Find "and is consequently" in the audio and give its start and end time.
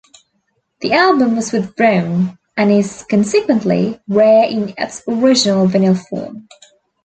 2.57-3.99